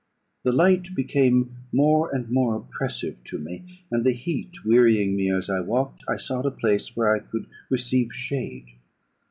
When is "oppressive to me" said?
2.55-3.83